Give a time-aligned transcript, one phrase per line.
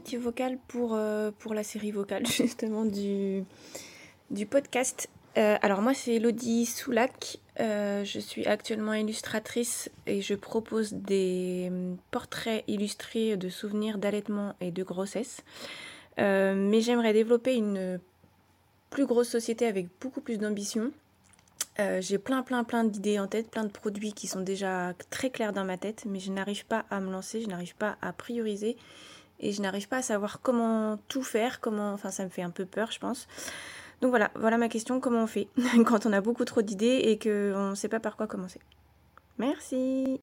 [0.00, 3.42] Petit vocal pour, euh, pour la série vocale justement du,
[4.30, 5.08] du podcast.
[5.36, 11.70] Euh, alors moi c'est Elodie Soulac, euh, je suis actuellement illustratrice et je propose des
[12.10, 15.42] portraits illustrés de souvenirs d'allaitement et de grossesse.
[16.16, 18.00] mais j'aimerais développer une
[18.90, 20.92] plus grosse société avec beaucoup plus d'ambition.
[22.00, 25.52] J'ai plein, plein, plein d'idées en tête, plein de produits qui sont déjà très clairs
[25.52, 28.76] dans ma tête, mais je n'arrive pas à me lancer, je n'arrive pas à prioriser
[29.40, 32.50] et je n'arrive pas à savoir comment tout faire, comment, enfin ça me fait un
[32.50, 33.26] peu peur, je pense.
[34.00, 35.48] Donc voilà, voilà ma question, comment on fait
[35.86, 38.60] quand on a beaucoup trop d'idées et qu'on ne sait pas par quoi commencer.
[39.38, 40.20] Merci.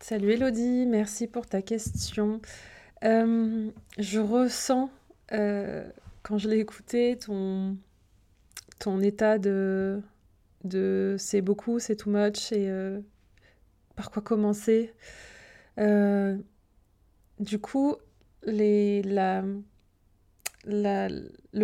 [0.00, 2.40] Salut Elodie, merci pour ta question.
[3.04, 4.90] Euh, je ressens,
[5.32, 5.88] euh,
[6.22, 7.76] quand je l'ai écouté, ton,
[8.80, 10.02] ton état de,
[10.64, 13.00] de c'est beaucoup, c'est too much et euh,
[13.94, 14.92] par quoi commencer?
[17.42, 17.96] Du coup,
[18.44, 19.62] le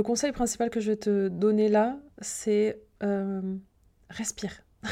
[0.02, 3.56] conseil principal que je vais te donner là, c'est euh,
[4.10, 4.52] respire.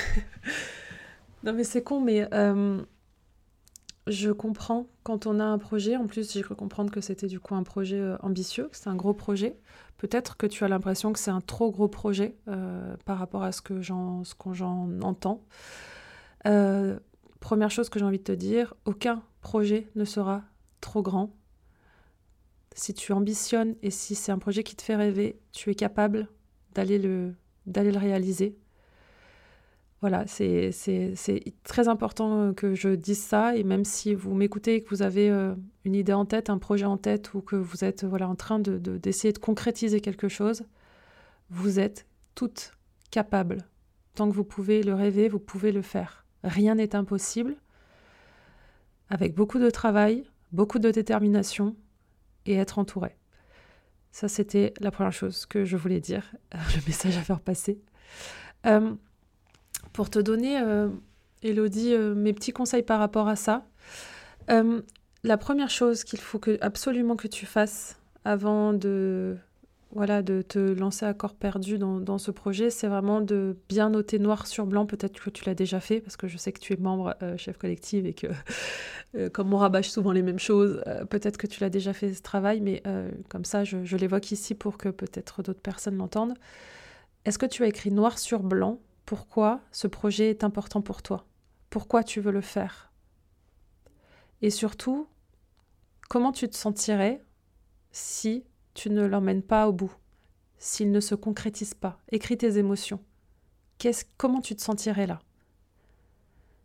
[1.44, 2.28] non mais c'est con, mais
[4.06, 5.97] je comprends quand on a un projet.
[5.97, 8.94] En plus, j'ai cru comprendre que c'était du coup un projet ambitieux, que c'est un
[8.94, 9.58] gros projet.
[9.98, 13.53] Peut-être que tu as l'impression que c'est un trop gros projet euh, par rapport à
[13.53, 14.22] ce que j'en,
[15.03, 15.42] entends.
[16.47, 16.98] Euh,
[17.41, 20.42] première chose que j'ai envie de te dire, aucun projet ne sera
[20.81, 21.34] trop grand.
[22.75, 26.28] Si tu ambitionnes et si c'est un projet qui te fait rêver, tu es capable
[26.75, 27.34] d'aller le,
[27.66, 28.56] d'aller le réaliser.
[30.03, 30.70] Voilà, c'est
[31.65, 33.56] très important que je dise ça.
[33.56, 35.54] Et même si vous m'écoutez et que vous avez euh,
[35.84, 38.59] une idée en tête, un projet en tête, ou que vous êtes voilà, en train
[38.59, 40.65] de, d'essayer de, concrétiser quelque chose,
[41.50, 42.72] vous êtes toutes
[43.10, 43.65] capables.
[44.15, 46.26] Tant que vous pouvez le rêver, vous pouvez le faire.
[46.44, 47.56] Rien n'est impossible.
[49.09, 51.76] Avec beaucoup de travail, beaucoup de détermination
[52.46, 53.16] et être entouré.
[54.12, 57.80] Ça, c'était la première chose que je voulais dire, le message à faire passer.
[58.66, 58.94] Euh,
[59.92, 60.88] pour te donner, euh,
[61.42, 63.66] Elodie, euh, mes petits conseils par rapport à ça.
[64.48, 69.36] La première chose qu'il faut absolument que tu fasses avant de,
[69.96, 74.18] voilà, de te lancer à corps perdu dans, ce projet, c'est vraiment de bien noter
[74.18, 74.86] noir sur blanc.
[74.86, 77.58] Peut-être que tu l'as déjà fait, parce que je sais que tu es membre chef
[77.58, 78.28] collectif et que,
[79.30, 82.60] comme on rabâche souvent les mêmes choses, peut-être que tu l'as déjà fait ce travail,
[82.60, 82.82] mais
[83.28, 86.34] comme ça, je, je l'évoque ici pour que peut-être d'autres personnes l'entendent.
[87.24, 88.78] Est-ce que tu as écrit noir sur blanc?
[89.04, 91.26] Pourquoi ce projet est important pour toi,
[91.70, 92.92] pourquoi tu veux le faire?
[94.42, 95.08] Et surtout,
[96.08, 97.22] comment tu te sentirais
[97.92, 98.44] si
[98.76, 99.92] tu ne l'emmènes pas au bout,
[100.59, 101.98] s'il ne se concrétise pas.
[102.12, 103.00] Écris tes émotions.
[104.16, 105.19] comment tu te sentirais là?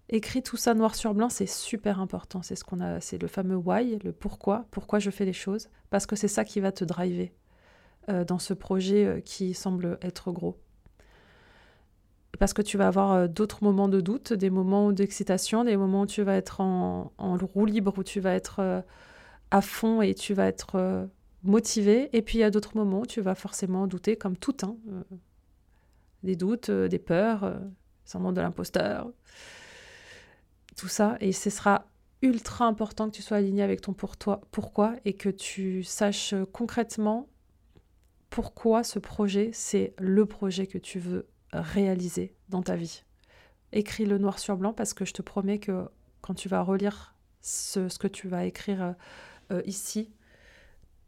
[0.09, 2.41] Écris tout ça noir sur blanc, c'est super important.
[2.41, 5.69] C'est ce qu'on a, c'est le fameux why, le pourquoi, pourquoi je fais les choses,
[5.89, 7.31] parce que c'est ça qui va te driver
[8.09, 10.57] euh, dans ce projet euh, qui semble être gros
[12.39, 16.01] parce que tu vas avoir euh, d'autres moments de doute, des moments d'excitation, des moments
[16.01, 18.83] où tu vas être en, roue libre, où tu vas être
[19.51, 21.07] à fond et tu vas être
[21.43, 22.09] motivé.
[22.15, 24.75] Et puis a d'autres moments tu vas forcément douter, comme tout, hein,
[26.23, 27.59] des doutes, des peurs, euh,
[28.05, 29.11] syndrome de l'imposteur,
[30.75, 31.17] tout ça.
[31.19, 31.85] Et ce sera
[32.21, 36.35] ultra important que tu sois aligné avec ton pour toi, pourquoi, et que tu saches
[36.51, 37.27] concrètement
[38.29, 43.03] pourquoi ce projet, c'est le projet que tu veux réaliser dans ta vie.
[43.73, 45.85] Écris le noir sur blanc parce que je te promets que
[46.21, 48.95] quand tu vas relire ce, que tu vas écrire
[49.51, 50.09] euh, ici,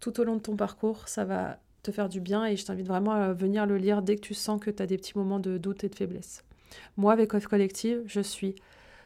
[0.03, 2.87] tout au long de ton parcours, ça va te faire du bien et je t'invite
[2.87, 5.39] vraiment à venir le lire dès que tu sens que tu as des petits moments
[5.39, 6.43] de doute et de faiblesse.
[6.97, 8.55] Moi, avec Off Collective, je suis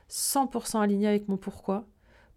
[0.10, 1.86] 100% alignée avec mon pourquoi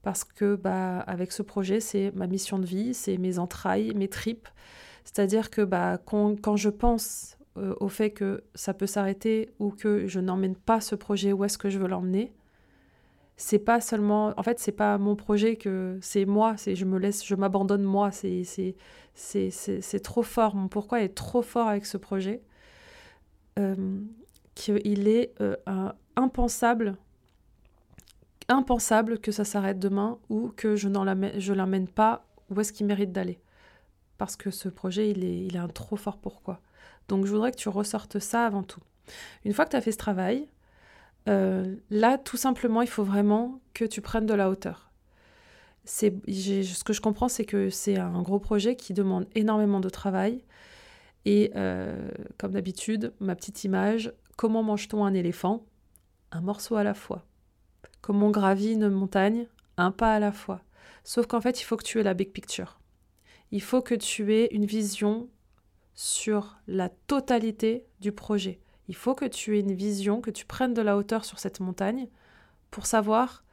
[0.02, 4.08] parce que bah, avec ce projet, c'est ma mission de vie, c'est mes entrailles, mes
[4.08, 4.48] tripes.
[5.04, 10.06] C'est-à-dire que bah, quand, je pense euh, au fait que ça peut s'arrêter ou que
[10.06, 12.32] je n'emmène pas ce projet où est-ce que je veux l'emmener,
[13.40, 16.98] c'est pas seulement en fait c'est pas mon projet que c'est moi c'est je me
[16.98, 21.86] laisse je m'abandonne moi c'est c'est c'est trop fort mon pourquoi est trop fort avec
[21.86, 22.42] ce projet
[23.58, 24.00] euh,
[24.54, 25.56] qu'il est euh,
[26.16, 26.96] impensable
[28.50, 33.12] impensable que ça s'arrête demain ou que je ne l'amène pas où est-ce qu'il mérite
[33.12, 33.40] d'aller.
[34.18, 36.60] Parce que ce projet, il est, il est un trop fort pourquoi.
[37.08, 38.80] Donc je voudrais que tu ressortes ça avant tout.
[39.44, 40.48] Une fois que tu as fait ce travail,
[41.28, 44.90] euh, là, tout simplement, il faut vraiment que tu prennes de la hauteur.
[45.84, 50.44] Ce que je comprends, c'est que c'est un gros projet qui demande énormément de travail.
[51.24, 55.64] Et euh, comme d'habitude, ma petite image, comment mange-t-on un éléphant?
[56.32, 57.26] Un morceau à la fois.
[58.00, 59.46] Comme on gravit une montagne,
[59.76, 60.62] un pas à la fois.
[61.04, 62.78] Sauf qu'en fait, il faut que tu aies la big picture.
[63.50, 65.28] Il faut que tu aies une vision
[65.94, 68.60] sur la totalité du projet.
[68.90, 71.60] Il faut que tu aies une vision, que tu prennes de la hauteur sur cette
[71.60, 72.08] montagne
[72.70, 73.44] pour savoir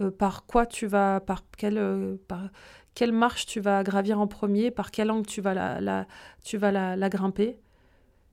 [0.00, 2.48] euh, par quoi tu vas, par quelle, euh, par
[2.94, 6.06] quelle marche tu vas gravir en premier, par quel angle tu vas la,
[6.44, 7.60] tu vas la grimper.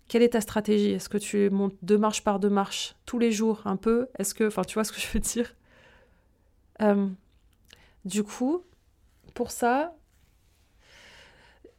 [0.07, 0.91] Quelle est ta stratégie?
[0.91, 4.07] Est-ce que tu montes deux marches par deux marches tous les jours un peu?
[4.19, 5.55] Est-ce que, enfin, tu vois ce que je veux dire?
[6.81, 7.07] Euh,
[8.05, 8.63] Du coup,
[9.35, 9.96] pour ça,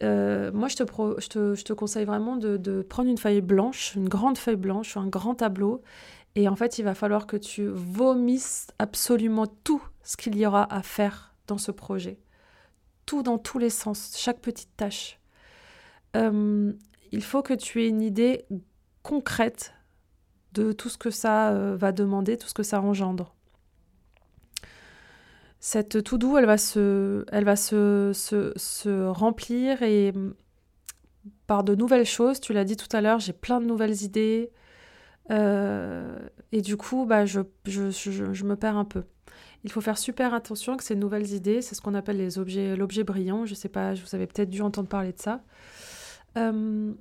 [0.02, 4.96] euh, moi, je te, conseille vraiment de, prendre une feuille blanche, une grande feuille blanche,
[4.96, 5.82] un grand tableau.
[6.34, 10.72] Et en fait, il va falloir que tu vomisses absolument tout ce qu'il y aura
[10.72, 12.20] à faire dans ce projet.
[13.06, 15.18] Tout dans tous les sens, chaque petite tâche.
[16.16, 16.72] Euh,
[17.10, 18.44] il faut que tu aies une idée
[19.02, 19.74] concrète
[20.52, 23.34] de tout ce que ça euh, va demander, tout ce que ça engendre.
[25.60, 30.34] Cette tout doux, elle va se, elle va se, se, remplir et mm,
[31.46, 32.40] par de nouvelles choses.
[32.40, 34.50] Tu l'as dit tout à l'heure, j'ai plein de nouvelles idées.
[35.30, 36.18] Euh,
[36.52, 39.04] et du coup, bah, je, je, je, me perds un peu.
[39.64, 42.76] Il faut faire super attention que ces nouvelles idées, c'est ce qu'on appelle les objets,
[42.76, 43.44] l'objet brillant.
[43.44, 45.42] Je sais pas, vous avez peut-être dû entendre parler de ça.
[46.36, 46.92] Euh,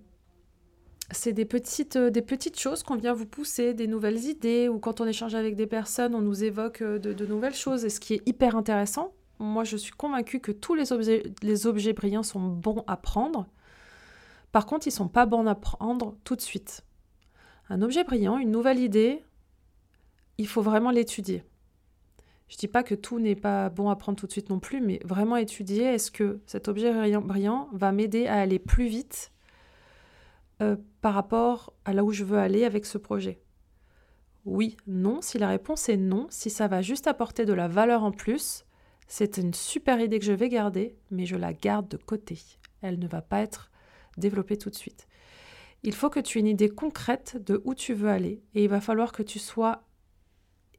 [1.12, 4.80] c'est des petites, euh, des petites choses qu'on vient vous pousser, des nouvelles idées, ou
[4.80, 8.00] quand on échange avec des personnes, on nous évoque euh, de, nouvelles choses, et ce
[8.00, 9.14] qui est hyper intéressant.
[9.40, 13.48] Moi, je suis convaincue que tous les objets, brillants sont bons à prendre.
[14.52, 16.84] Par contre, ils sont pas bons à prendre tout de suite.
[17.70, 19.24] Un objet brillant, une nouvelle idée,
[20.38, 21.44] il faut vraiment l'étudier.
[22.48, 24.60] Je ne dis pas que tout n'est pas bon à prendre tout de suite non
[24.60, 29.32] plus, mais vraiment étudier, est-ce que cet objet brillant, va m'aider à aller plus vite
[30.62, 33.42] euh, par rapport à là où je veux aller avec ce projet
[34.46, 35.22] Oui, non.
[35.22, 38.66] Si la réponse est non, si ça va juste apporter de la valeur en plus,
[39.08, 42.40] c'est une super idée que je vais garder, mais je la garde de côté.
[42.82, 43.72] Elle ne va pas être
[44.18, 45.08] développée tout de suite.
[45.84, 48.70] Il faut que tu aies une idée concrète de où tu veux aller et il
[48.70, 49.84] va falloir que tu sois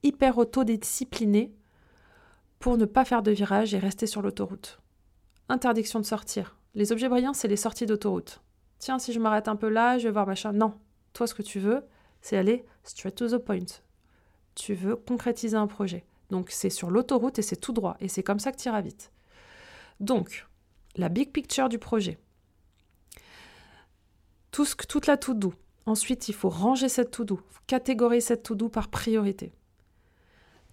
[0.03, 1.55] hyper autodiscipliné
[2.59, 4.81] pour ne pas faire de virage et rester sur l'autoroute.
[5.49, 6.57] Interdiction de sortir.
[6.75, 8.43] Les objets brillants, c'est les sorties d'autoroute.
[8.79, 10.53] Tiens, si je m'arrête un peu là, je vais voir machin.
[10.53, 10.75] Non.
[11.13, 11.85] Toi, ce que tu veux,
[12.21, 13.67] c'est aller straight to the point.
[14.55, 16.05] Tu veux concrétiser un projet.
[16.31, 17.97] Donc, c'est sur l'autoroute et c'est tout droit.
[18.01, 19.13] Et c'est comme ça que tu iras vite.
[20.01, 20.47] Donc,
[20.97, 22.19] la big picture du projet.
[24.51, 25.55] Tout ce, toute la tout doux.
[25.87, 29.53] Ensuite, il faut ranger cette tout doux, catégoriser cette tout doux par priorité.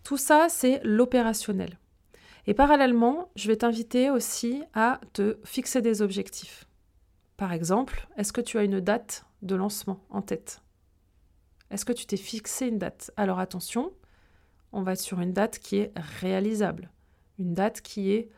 [0.03, 1.79] Tout ça, c'est l'opérationnel.
[2.47, 6.65] Et parallèlement, je vais t'inviter aussi à te fixer des objectifs.
[7.37, 10.61] Par exemple, est-ce que tu as une date de lancement en tête?
[11.69, 13.11] Est-ce que tu t'es fixé une date?
[13.17, 13.91] Alors attention,
[14.71, 16.91] on va sur une date qui est réalisable,
[17.39, 18.29] une date qui est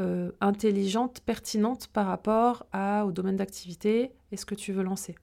[0.00, 5.16] euh, intelligente, pertinente par rapport à, au domaine d'activité et ce que tu veux lancer.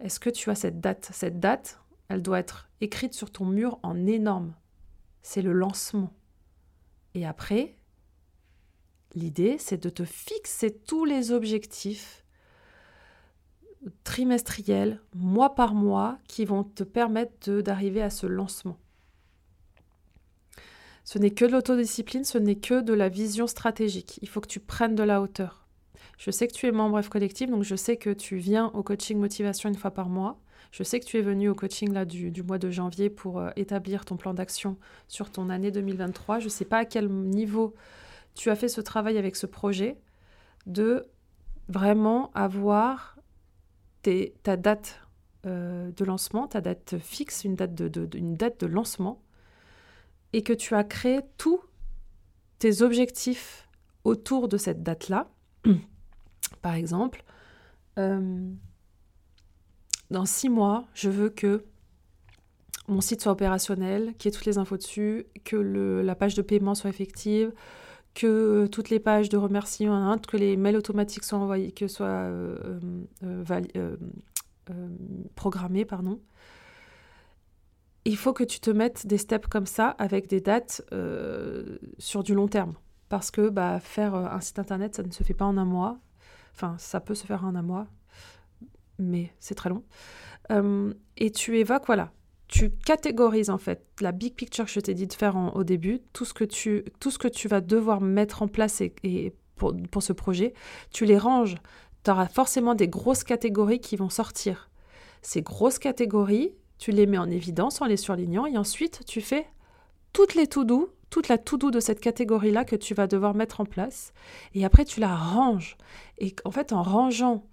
[0.00, 1.10] Est-ce que tu as cette date?
[1.12, 4.54] Cette date, elle doit être écrite sur ton mur en énorme.
[5.22, 6.12] C'est le lancement.
[7.14, 7.76] Et après,
[9.16, 12.24] l'idée, c'est de te fixer tous les objectifs
[14.04, 18.78] trimestriels, mois par mois, qui vont te permettre d'arriver à ce lancement.
[21.04, 24.18] Ce n'est que de l'autodiscipline, ce n'est que de la vision stratégique.
[24.22, 25.66] Il faut que tu prennes de la hauteur.
[26.18, 28.82] Je sais que tu es membre F Collective, donc je sais que tu viens au
[28.82, 30.40] coaching motivation une fois par mois.
[30.72, 33.50] Je sais que tu es venu au coaching là, du, mois de janvier pour euh,
[33.54, 36.40] établir ton plan d'action sur ton année 2023.
[36.40, 37.74] Je ne sais pas à quel niveau
[38.36, 39.98] tu as fait ce travail avec ce projet
[40.66, 41.06] de
[41.68, 43.16] vraiment avoir
[44.44, 45.00] ta date
[45.46, 49.20] euh, de lancement, ta date fixe, une date de, lancement,
[50.32, 51.60] et que tu as créé tous
[52.60, 53.68] tes objectifs
[54.04, 55.28] autour de cette date-là.
[56.62, 57.24] Par exemple,
[57.98, 58.48] euh,
[60.10, 61.64] dans six mois, je veux que
[62.86, 66.42] mon site soit opérationnel, qu'il y ait toutes les infos dessus, que la page de
[66.42, 67.52] paiement soit effective,
[68.16, 72.80] que toutes les pages de remerciements, que les mails automatiques soient envoyés, que soient euh,
[73.22, 73.96] euh,
[74.70, 74.88] euh,
[75.34, 76.18] programmés, pardon.
[78.06, 80.82] Il faut que tu te mettes des steps comme ça avec des dates
[81.98, 82.74] sur du long terme.
[83.08, 85.98] Parce que bah, faire un site internet, ça ne se fait pas en un mois.
[86.54, 87.86] Enfin, ça peut se faire en un mois,
[88.98, 89.84] mais c'est très long.
[91.16, 92.12] et tu évoques, voilà,
[92.48, 96.00] tu catégorises en fait la big picture que je t'ai dit de faire au début,
[96.12, 99.74] tout ce, que tu, tout ce que tu vas devoir mettre en place et, pour,
[99.90, 100.54] pour, ce projet,
[100.92, 101.56] tu les ranges.
[102.04, 104.70] Tu auras forcément des grosses catégories qui vont sortir.
[105.22, 109.46] Ces grosses catégories, tu les mets en évidence en les surlignant et ensuite tu fais
[110.12, 113.64] toutes les to-do, toute la to-do de cette catégorie-là que tu vas devoir mettre en
[113.64, 114.12] place.
[114.54, 115.76] Et après, tu la ranges.
[116.18, 117.44] Et en fait, en rangeant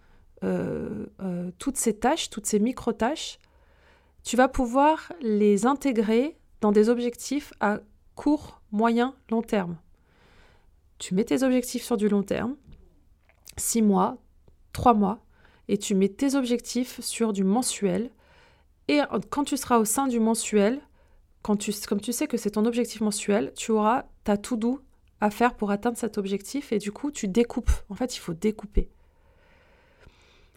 [0.44, 3.40] euh, euh, toutes ces tâches, toutes ces micro-tâches,
[4.24, 7.80] tu vas pouvoir les intégrer dans des objectifs à
[8.16, 9.78] court, moyen, long terme.
[10.98, 12.56] Tu mets tes objectifs sur du long terme,
[13.58, 14.18] 6 mois,
[14.72, 15.20] 3 mois,
[15.68, 18.12] et tu mets tes objectifs sur du mensuel.
[18.88, 20.82] Et quand tu seras au sein du mensuel,
[21.42, 24.80] comme tu sais que c'est ton objectif mensuel, tu auras ta tout doux
[25.20, 27.72] à faire pour atteindre cet objectif et du coup tu découpes.
[27.90, 28.90] En fait, il faut découper.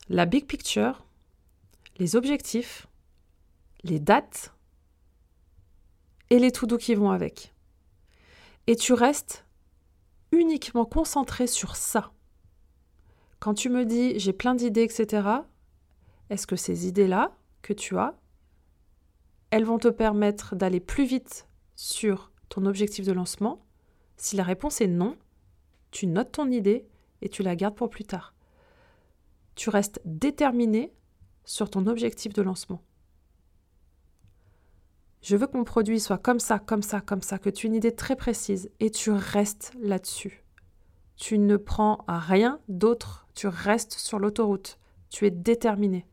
[0.08, 1.04] La big picture,
[1.98, 2.86] les objectifs,
[3.86, 4.54] les dates
[6.30, 7.54] et les to-do qui vont avec.
[8.66, 9.46] Et tu restes
[10.32, 12.12] uniquement concentré sur ça.
[13.38, 15.28] Quand tu me dis j'ai plein d'idées, etc.,
[16.30, 18.14] est-ce que ces idées-là que tu as,
[19.50, 23.64] elles vont te permettre d'aller plus vite sur ton objectif de lancement?
[24.16, 25.16] Si la réponse est non,
[25.90, 26.88] tu notes ton idée
[27.22, 28.34] et tu la gardes pour plus tard.
[29.54, 30.92] Tu restes déterminé
[31.44, 32.82] sur ton objectif de lancement.
[35.26, 37.70] Je veux que mon produit soit comme ça, comme ça, comme ça, que tu aies
[37.70, 40.44] une idée très précise et tu restes là-dessus.
[41.16, 44.78] Tu ne prends rien d'autre, tu restes sur l'autoroute.
[45.10, 46.06] Tu es déterminé.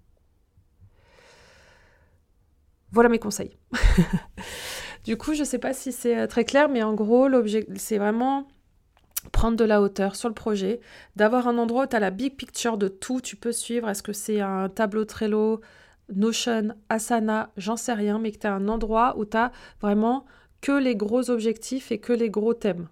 [2.91, 3.55] Voilà mes conseils.
[5.03, 7.29] du coup, je ne sais pas si c'est euh, très clair, mais en gros,
[7.75, 8.47] c'est vraiment
[9.31, 10.79] prendre de la hauteur sur le projet,
[11.15, 14.01] d'avoir un endroit où tu as la big picture de tout, tu peux suivre, est-ce
[14.01, 15.61] que c'est un tableau Trello,
[16.09, 20.25] Notion, Asana, j'en sais rien, mais que tu as un endroit où tu as vraiment
[20.61, 22.87] que les gros objectifs et que les gros thèmes.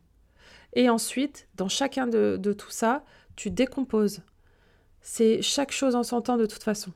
[0.74, 3.04] Et ensuite, dans chacun de, tout ça,
[3.36, 4.22] tu décomposes.
[5.02, 6.92] C'est chaque chose en son temps de toute façon.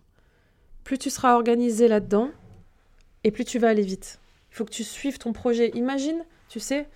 [0.84, 2.30] Plus tu seras organisé là-dedans,
[3.24, 4.20] et plus tu vas aller vite.
[4.52, 5.72] Il faut que tu suives ton projet.
[5.74, 6.88] Imagine, tu sais,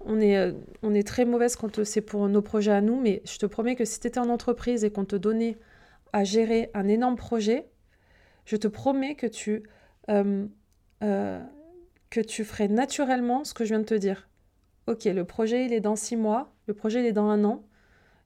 [0.00, 0.52] on est, euh,
[0.82, 3.76] on est très mauvaise quand c'est pour nos projets à nous, mais je te promets
[3.76, 5.56] que si tu étais en entreprise et qu'on te donnait
[6.12, 7.66] à gérer un énorme projet,
[8.46, 9.64] je te promets que tu,
[10.08, 10.46] euh,
[11.02, 11.44] euh,
[12.08, 14.28] que tu ferais naturellement ce que je viens de te dire.
[14.86, 17.64] Ok, le projet il est dans six mois, le projet il est dans un an,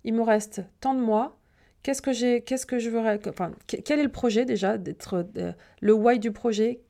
[0.04, 1.38] il me reste tant de mois.
[1.82, 5.52] Qu'est-ce que j'ai, qu'est-ce que je veux, enfin, quel est le projet déjà, d'être euh,
[5.80, 6.82] le why du projet,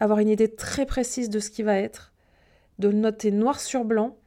[0.00, 2.12] avoir une idée très précise de ce qui va être,
[2.80, 4.18] de noter noir sur blanc,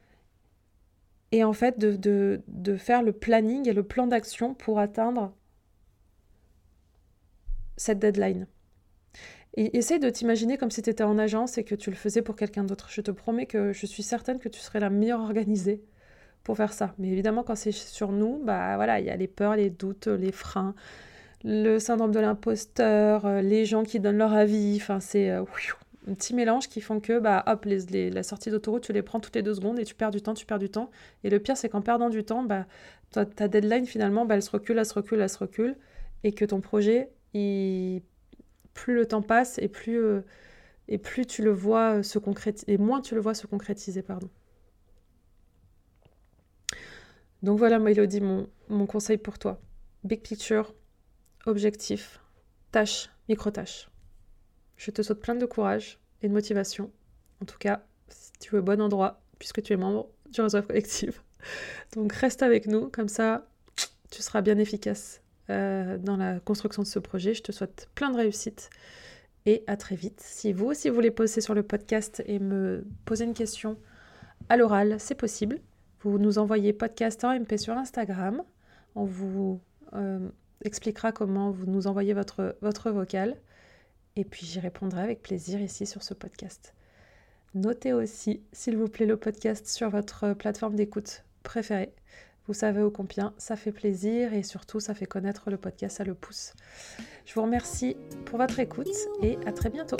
[1.32, 5.34] et en fait de faire le planning et le plan d'action pour atteindre
[7.78, 8.46] cette deadline.
[9.56, 12.22] Et essaie de t'imaginer comme si tu étais en agence et que tu le faisais
[12.22, 12.88] pour quelqu'un d'autre.
[12.90, 15.82] Je te promets que je suis certaine que tu serais la meilleure organisée
[16.44, 16.94] pour faire ça.
[16.98, 20.06] Mais évidemment, quand c'est sur nous, bah voilà, il y a les peurs, les doutes,
[20.06, 20.74] les freins,
[21.44, 24.76] le syndrome de l'imposteur, euh, les gens qui donnent leur avis.
[24.76, 25.42] Enfin, c'est euh,
[26.08, 29.20] un petit mélange qui font que, bah hop, les, la sortie d'autoroute, tu les prends
[29.20, 30.90] toutes les deux secondes et tu perds du temps, tu perds du temps.
[31.24, 32.66] Et le pire, c'est qu'en perdant du temps, bah,
[33.10, 35.76] ta, ta deadline, finalement, bah, elle se recule, elle se recule, elle se recule.
[36.24, 40.22] Et que ton projet, plus le temps passe et plus, euh,
[41.28, 44.30] tu le vois se concrétiser, et moins tu le vois se concrétiser, pardon.
[47.42, 49.60] Donc voilà, Mélodie, mon, mon conseil pour toi.
[50.04, 50.74] Big picture,
[51.46, 52.20] objectif,
[52.72, 53.90] tâche, micro-tâche.
[54.76, 56.90] Je te souhaite plein de courage et de motivation.
[57.40, 60.62] En tout cas, si tu es au bon endroit, puisque tu es membre du réseau
[60.62, 61.22] collectif.
[61.94, 63.48] Donc reste avec nous, comme ça,
[64.10, 65.20] tu seras bien efficace
[65.50, 67.34] euh, dans la construction de ce projet.
[67.34, 68.70] Je te souhaite plein de réussite
[69.46, 70.20] et à très vite.
[70.20, 73.78] Si vous aussi voulez poser sur le podcast et me poser une question
[74.48, 75.60] à l'oral, c'est possible.
[76.00, 78.42] Vous nous envoyez podcast en MP sur Instagram
[78.94, 79.60] en vous
[80.64, 83.36] expliquera comment vous nous envoyez votre, votre vocal.
[84.16, 86.74] Et puis j'y répondrai avec plaisir ici sur ce podcast.
[87.54, 91.94] Notez aussi, s'il vous plaît, le podcast sur votre plateforme d'écoute préférée.
[92.48, 96.04] Vous savez au combien ça fait plaisir et surtout ça fait connaître le podcast, ça
[96.04, 96.54] le pousse.
[97.26, 98.88] Je vous remercie pour votre écoute
[99.22, 99.98] et à très bientôt.